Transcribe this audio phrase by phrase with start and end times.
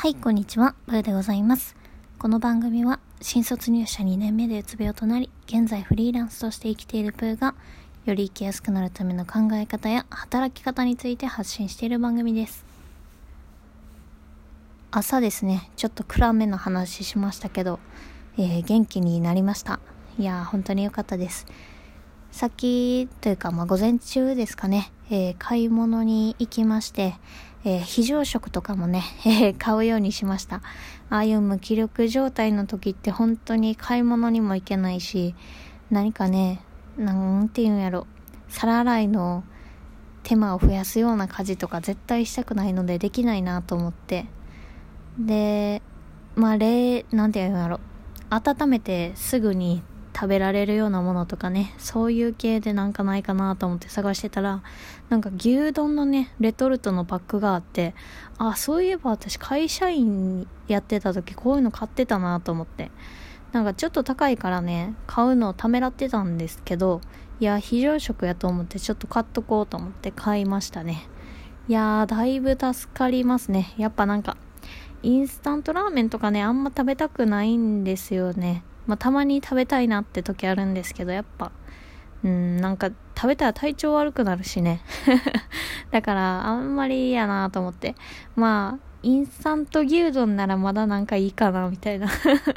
[0.00, 0.76] はい、こんにちは。
[0.86, 1.74] ブーでございます。
[2.20, 7.56] この番組は、新卒入社2年目でうつ病となり、現在フリーランスとして生きているプーが、
[8.04, 12.64] より生きやすくなるための考え方や働き方について発信している番組です。
[14.92, 17.80] 朝ですね、ちょっと暗めの話しましたけど、
[18.36, 19.80] えー元気になりました。
[20.16, 21.44] いやー、本当に良かったです。
[22.30, 27.14] さっきというか、まあ、午前中ですかね、えー買い物に行きまして、
[27.64, 30.56] えー非常食とかもね、 えー買うようにしました。
[31.10, 35.34] ああいう無気力状態の時って本当に買い物にも行けないし、
[35.90, 36.60] 何かね、
[36.96, 38.06] なんていうんやろ、
[38.48, 39.44] 皿洗いの
[40.22, 44.26] 手間を増やすような家事とか絶対したくないのでできないなと思って。
[45.18, 45.82] で、
[46.36, 47.80] まあ、冷、なんていうんやろ、
[48.30, 49.82] 温めてすぐに
[50.18, 54.64] 食べられるようなものとかね、そういう系でなんかないかなと思って探してたら、
[55.10, 57.94] なんか牛丼のね、レトルトのパックがあって、
[58.36, 62.90] あ、そういえば私会社員やってた時こういうの買ってたなと思って。
[63.52, 67.00] なんかちょっと高いからね、買うのをためらってたんですけど、
[67.38, 71.08] いや、非常食やと思ってちょっと買っとこうと思って買いましたね。
[71.68, 73.72] いやー、だいぶ助かりますね。
[73.78, 74.36] やっぱなんか、
[75.04, 78.64] インスタントラーメンとかね、あんま食べたくないんですよね。
[78.88, 81.52] まあ、たまに食べたいなって時あるんですけど、やっぱ、
[82.24, 84.80] うん、なんか食べたら体調悪くなるしね。
[85.92, 87.94] だから、あんまり嫌なと思って。
[88.34, 92.08] まあ、インスタント牛丼ならまだなんかいいかな、みたいな。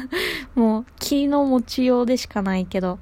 [0.56, 2.98] もう、気の持ちようでしかないけど。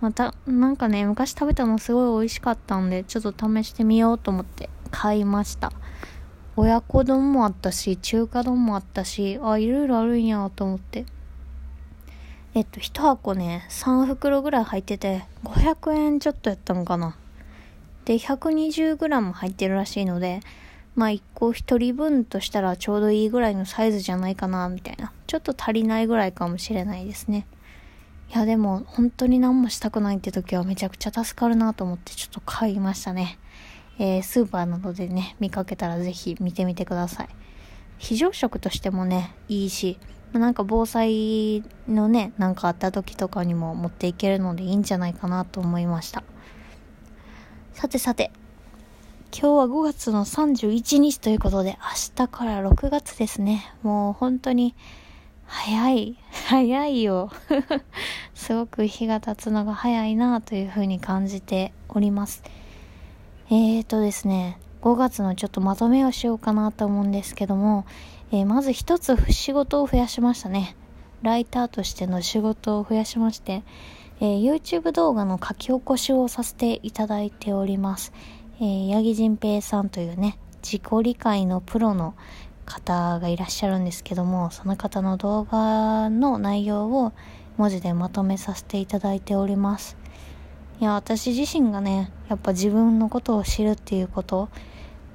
[0.00, 5.70] また、なんかね、昔食べたのすごい美味しかったんで、ちょっと試してみようと思って買いました。
[6.56, 11.04] 親子丼もあったし、中華丼もあったし、あ、いろいろあるんやと思って。
[12.54, 17.16] えっと、一箱ね、3袋ぐらい入ってて、500円ちょっとやったのかな。
[18.04, 20.40] で、120g 入ってるらしいので、
[20.94, 25.12] まあ1個1人分としたらちょうどいいぐらいのサイズじゃないかな、みたいな。
[25.26, 27.46] ちょっと足りないぐらいかもしれないですね。
[28.34, 33.38] いや、でも、本当に何もしたくないって時はめちゃくちゃ助かるなと思ってちょっと買いましたね。
[33.98, 37.28] えースーパーなどでね、見かけたらぜひ見てみてください。
[37.96, 39.98] 非常食としてもね、いいし、
[40.38, 46.22] なんか防災のね、なんかあった時とかにも持っていけるのでいいんじゃないかなと思いました。
[47.74, 48.30] さてさて、
[49.32, 53.74] 今日は5月の31日ということで、明日から6月ですね。
[53.82, 54.74] もう本当に、
[55.46, 56.16] 早い、
[56.48, 57.30] 早いよ。
[58.34, 62.42] すごく日が経つのが早いなというふうに感じております。
[63.48, 67.86] えーとですね、5月のちょっとまとめをしようかなと思うんですけども、
[68.32, 70.74] えーまず一つ仕事を増やしましたね。
[71.20, 73.62] ライターとしての仕事を増やしまして、
[74.20, 78.12] えー YouTube 動画の書き起こしをさせていただいております。
[78.58, 82.14] えー、八木仁平さんというね、自己理解のプロの
[82.64, 87.12] 方がいらっしゃるんですけども、その方の動画の内容を
[87.58, 89.98] 文字でまとめさせていただいております。
[90.80, 94.48] いや、私自身がね、やっぱ自分のことを知るっていうこと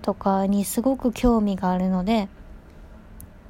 [0.00, 2.28] とかにすごく興味があるので、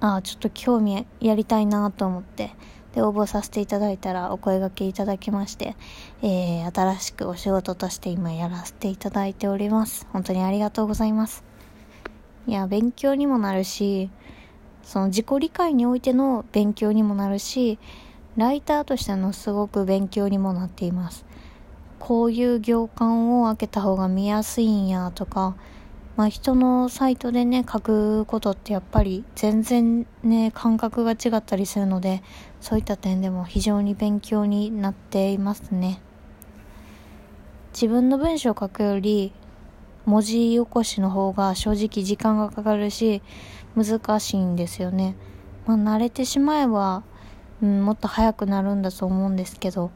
[0.01, 2.51] ああ、ちょっと興味やりたいなと思って、
[2.95, 5.77] で、応募させていただいたらお声掛けいただきまして、
[6.23, 10.07] えー、新しくお仕事として今やらせていただいております。
[10.13, 11.45] 本当にありがとうございます。
[12.47, 14.11] いや、勉強にもなるし、
[14.83, 17.79] その自己理解においての勉強にもなるし、
[18.37, 21.25] ライターとしてのすごく勉強にもなっています。
[21.99, 25.55] こういう行間を開けた方が見やすいんやとか、
[26.21, 32.23] まあ人のサイトでね、書くことってやっぱり全然ね、感覚が違ったりするので、
[32.61, 36.03] そういった点でも非常に勉強になっていますね。
[37.73, 39.33] 自分の文章を書くより、
[40.05, 43.23] 文字起こしの方が正直時間がかかるし、
[43.75, 45.17] 難しいんですよね。
[45.65, 47.03] まあ慣れてしまえば、
[47.63, 49.91] うん、もっと早くなるんだと思うんですけど、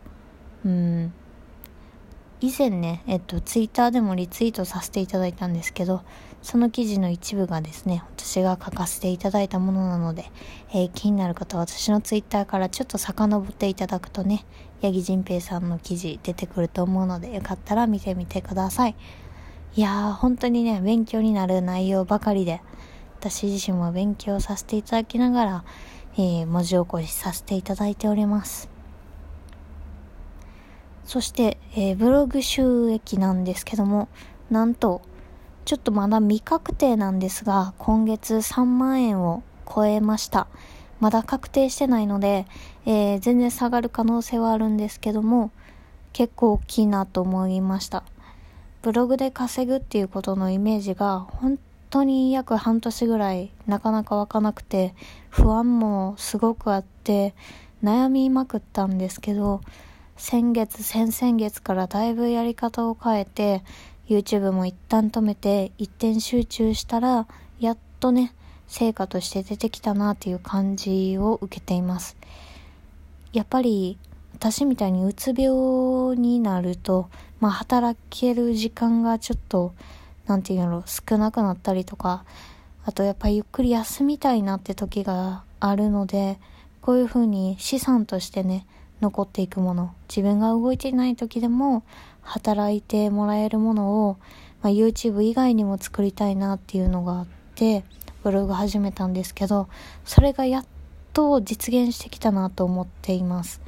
[0.65, 1.13] うん、
[2.41, 6.03] 以前ね、えっと、ツイッターでもリツイートさせていただいたんですけど、
[6.43, 10.31] その記事の一部がですね、私が書かせていただいたものなので、
[10.71, 14.45] えー気になる方は私のツイッターからちょっと遡っていただくとね、
[14.83, 18.97] 八木仁平さんの記事出てくると思うので、よかったら見てみてください。
[19.77, 22.60] いやー、本当にね、勉強になる内容ばかりで、
[23.21, 25.65] 私自身も勉強させていただきながら、
[26.16, 28.73] えー文字起こしさせていただいております。
[31.04, 34.09] そして、えーブログ収益なんですけども、
[34.51, 35.03] なんと、
[35.65, 39.42] ちょっとまだ未確定なんですが、今月3万円を
[39.72, 40.47] 超えました。
[41.01, 42.47] まだ確定してないので、
[42.86, 45.51] えー全然下がる可能性はあるんですけども、
[46.12, 48.04] 結構大きいなと思いました。
[48.84, 51.59] ブログで稼ぐっていうことのイメージが本
[51.89, 54.95] 当に約半年ぐらいなかなか湧かなくて
[55.30, 57.34] 不安もすごくあって
[57.83, 59.62] 悩みまくったんですけど
[60.16, 63.63] 先月先々月からだいぶやり方を変えて
[64.09, 67.27] YouTube も一旦止めて一点集中したら
[67.59, 68.34] やっとね
[68.66, 72.16] 成果として出てきたなっていう感じを受けています。
[73.33, 73.99] やっぱり
[74.34, 77.09] 私みたいにうつ病になると、
[77.41, 79.75] まあ、働ける時間がちょっと
[80.27, 82.25] 何て言うんだろ少なくなったりとか
[82.84, 86.39] あとやっぱりゆっくり休みたいなって時があるので
[86.81, 88.67] こういうふうに資産としてね
[89.01, 91.85] 残っていくもの自分が動いていない時でも
[92.23, 94.17] 働いてもらえるものを、
[94.63, 97.85] まあ、YouTube 以外にも作りたいなっていうのがあって
[98.23, 99.69] ブログ始めたんですけど
[100.05, 100.67] それがやっ
[101.13, 103.61] と実現してきたなと思っています。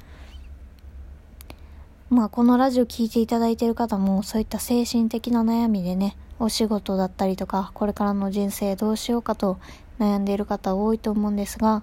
[2.08, 9.58] まあこのラジオ聴いていただいている方もそういった精神的な悩みでねお仕事だったりとかこれからの人生どうしようかと
[9.98, 11.82] 悩んでいる方多いと思うんですが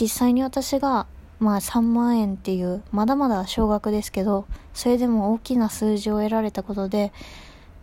[0.00, 1.06] 実際に私が
[1.40, 7.12] まあ3万円っていうまだまだ少額ですけどそれでも大きな数字を得られたことで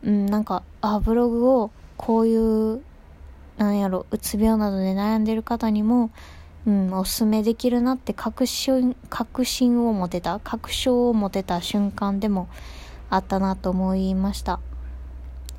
[0.04, 2.82] うんなんかあブログをこういう
[3.58, 6.12] なんやろうつ病などで悩んでる方にも
[6.68, 12.50] うん、おすすめできるなって確信確信を持てた確証を持てた瞬間でも
[13.10, 14.60] あったなと思いました。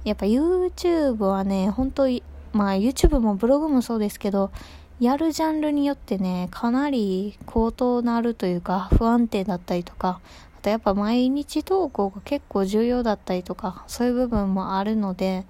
[0.04, 2.08] やっぱ YouTube はね本当
[2.52, 4.50] まあ YouTube もブログもそうですけど
[4.98, 10.20] やるジャンルによってね、かなり高騰なるというか、不安定だったりとか、
[10.58, 15.44] あとやっぱ毎日投稿が結構重要だったりとか、そういう部分もあるので、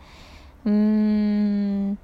[0.64, 1.98] うーん、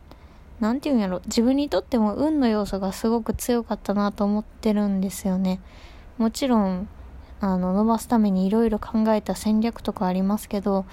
[0.60, 5.60] なんていうんやろ、自分にとっても運の要素がすごく強かったなと思ってるんですよね。
[6.18, 6.88] もちろん、
[7.40, 10.84] あの、伸ばすためにいろいろ考えた戦略とかありますけど、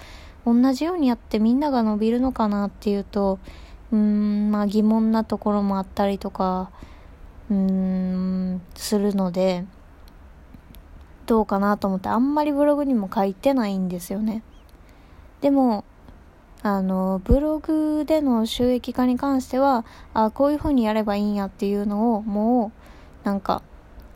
[0.44, 3.38] 同じようにやってみんなが伸びるのかなっていうと、
[3.92, 6.70] うーん、まあ疑問なところもあったりとか、
[7.50, 9.64] うーん、するので、
[11.26, 14.42] どうかなと思ってあんまりブログにも書いてないんですよね。
[15.40, 15.84] でも、
[16.62, 22.72] あの、ブログでの収益化に関しては、あこういう風にやればいいんやっていうのを、も
[23.24, 23.62] う、なんか、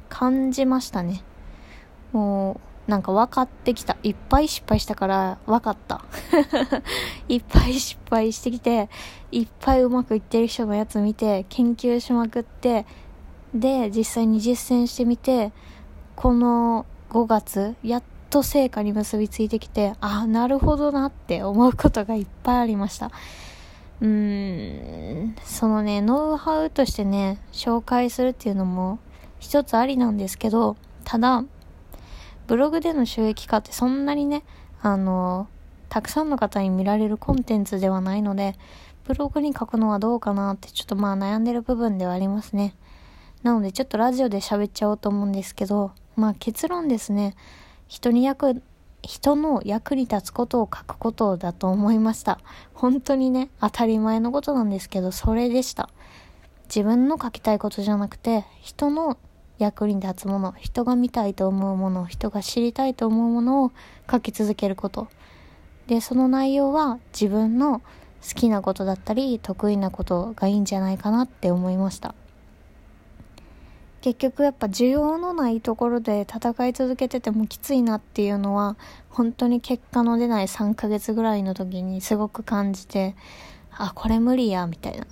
[0.08, 1.22] 感じましたね。
[2.12, 3.96] もう、なんか分かってきた。
[4.02, 6.04] いっぱい失敗したから分かった。
[7.28, 8.90] いっぱい失敗してきて、
[9.32, 12.86] いっぱいうまくいってる人のやつ見て、研究しまくって、
[13.54, 15.52] で、実際に実践してみて、
[16.16, 23.10] この5月、やっと成果に結びついてきて、あ、なるほどなって思うことがいっぱいありました。
[24.00, 28.98] うーん、そのね、ノウハウとしてね、紹介するっていうのも
[29.38, 31.44] 一つありなんですけど、ただ、
[32.46, 34.44] ブログでの収益化ってそんなにね、
[34.82, 35.48] あの、
[35.88, 38.56] たくさんの方に見られるコンテンツではないので、
[39.04, 42.74] ブログに書くのはどうかなってちょっとまあ悩んでる部分ではありますね。
[43.42, 47.36] なのでちょっとラジオで喋っちゃおうと思うんですけど、まあ結論ですね。
[47.86, 48.62] 人に役、
[49.02, 52.40] 人の役に立つことを書くことだと思いました。
[52.72, 55.90] 本当にね、当たり前のことなんですけど、それでした。
[56.64, 59.18] 自分の書きたいことじゃなくて、人の
[59.58, 63.72] 役に立つもの人が見たいと思うもの人が知りたいと思うものを
[64.10, 65.08] 書き続けること。
[65.86, 67.80] でその内容は自分の
[68.26, 72.14] 好きなことだったり得意なことがいいんじゃないかなって思いました。
[74.00, 78.76] 結局やっぱ需要のないところで戦い続けててもきついなっていうのは
[79.08, 83.16] 本当に結果の出ない3ヶ月ぐらいの時にすごく感じて
[83.70, 85.06] あこれ無理やみたいな。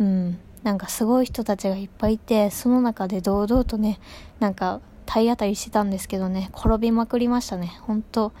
[0.00, 0.38] うん。
[0.62, 3.98] なんかすごい人たちがいっぱいいて、その中で堂々とね、
[4.38, 7.78] なんか体当たりしてたんですけどね、転びまくりましたね。
[7.82, 8.32] ほんと、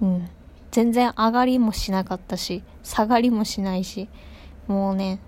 [0.00, 0.28] うん。
[0.70, 4.08] 全然上がりもしなかったし、下がりもしないし、
[4.66, 5.20] もうね、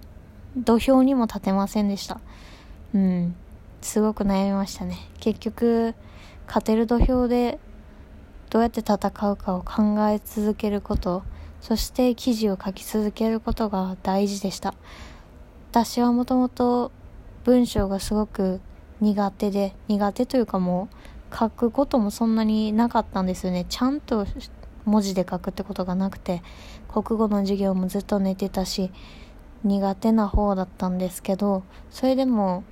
[0.57, 2.21] 土俵にも立てませんでした。
[2.95, 3.37] うん。
[3.81, 4.97] すごく悩みましたね。
[5.21, 5.95] 結局、
[6.47, 7.59] 勝てる土俵で
[8.51, 8.97] どうやって戦
[9.31, 11.23] うかを考え続けること、
[11.61, 14.75] そして記事を書き続けることが大事でした。
[15.77, 16.91] 私はもともと
[17.45, 18.63] 文章がすごく
[19.03, 20.89] 苦手で苦手というかも
[21.31, 23.67] う書くこともそんなになかったんですよね。
[23.69, 24.27] ちゃんと
[24.87, 26.43] 文字で書くってことがなくて
[26.89, 28.91] 国語の授業もずっと寝てたし
[29.65, 32.65] 苦手な方だったんですけどそれでも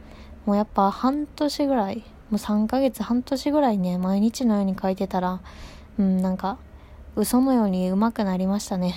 [0.46, 5.42] もうやっぱ半年ぐらいもう3ヶ月半年ぐらいね毎日のように書いてたら
[5.98, 6.56] うんなんか
[7.16, 8.94] 嘘のように上手くなりましたね。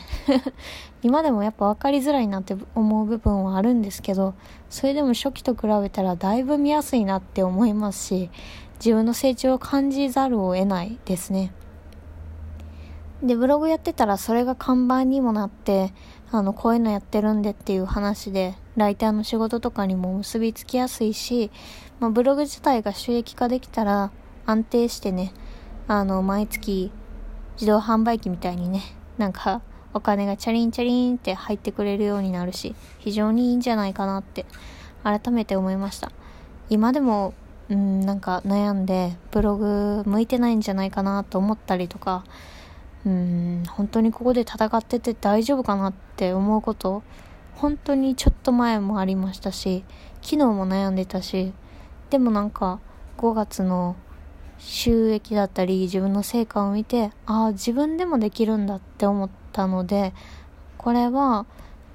[1.04, 4.34] 今でもやっぱ分かりづらいなって思う部分はあるんですけど
[4.70, 8.32] それでも初期と比べたらだいぶ見やすいなって思いますし
[8.80, 11.54] 自分の成長を感じざるを得ないですね。
[13.22, 15.94] でブログやってたらそれが看板にもなって
[16.30, 21.52] あの、こういうのやってるんでっていう話で、ライターの仕事とかにも結びつきやすいし、
[22.00, 24.12] まあ、ブログ自体が収益化できたら
[24.46, 25.34] 安定してね、
[25.88, 26.92] あの、毎月
[27.58, 28.84] 自動販売機みたいにね、
[29.18, 29.62] なんか
[29.94, 34.46] お金がチャリンチャリンって入ってくれるようになるし、非常にいいんじゃないかなって
[35.04, 36.12] 改めて思いました。
[36.70, 37.34] 今でも、
[37.70, 42.24] うん、なんか悩んでブログ向いてないんじゃないかなと思ったりとか、
[43.06, 47.02] うん、本当にここで戦ってて大丈夫かなって思うこと、
[47.56, 49.84] 本当にちょっと前もありましたし、
[50.22, 51.54] 昨日も悩んでたし、
[52.12, 52.80] でもなんか
[53.18, 53.96] 5月の
[54.58, 60.14] 収益だったり自分の成果を見てああ自分でもできるんだって思ったので
[60.78, 61.46] これは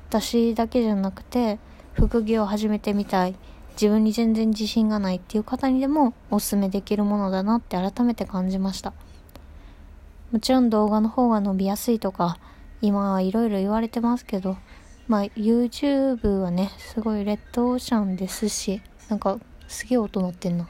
[0.08, 1.58] 私だけじゃなくて
[1.94, 3.34] 副業を始めてみたい
[3.72, 8.92] 自分に全然自信がないっていう方にでもおすすめできるものだなって改めて感じました。
[10.30, 12.38] もちろん動画の方が伸びやすいとか
[12.80, 14.56] 今はいろいろ言われてますけど
[15.06, 19.38] まあ YouTube はねすごいレッドオーシャンですしなんか
[19.68, 20.68] すげえ音鳴ってんな。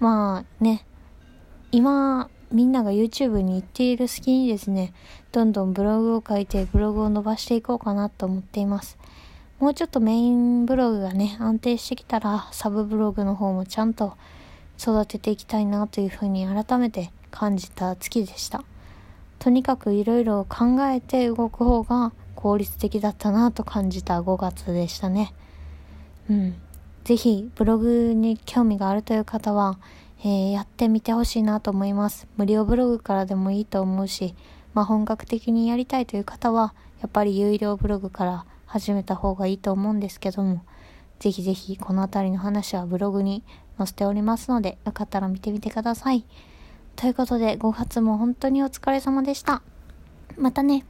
[0.00, 0.86] まあね、
[1.72, 4.92] 今、みんなが YouTube に行っている隙にですね、
[5.30, 8.98] どんどんブログを書いてブログを伸ばしていこうかなと思っています。
[9.58, 14.16] もうちょっとメインブログがね、安定してきたら、サブブログの方もちゃんと
[14.80, 18.64] 育てていきたいなというふうに改めて感じた月でした。
[19.38, 25.34] とにかくいろいろ考えて動く方が効率的だったなと感じた5月でしたね。
[26.30, 26.54] うん。
[27.04, 29.78] ぜひブログに興味があるという方は、
[30.20, 32.26] えー、やってみてほしいなと思います。
[32.36, 34.34] 無料ブログからでもいいと思うし、
[34.74, 40.62] まあ、本格的にやりたいという方は、やっぱり有料ブログから始めた方がいいと思うんですけども、
[41.18, 43.42] ぜひぜひこの辺りの話はブログに
[43.78, 46.24] 載せておりますので、よかったら見てみてください。
[46.96, 49.62] ということで、5月も本当にお疲れ様でした。
[50.36, 50.84] またね。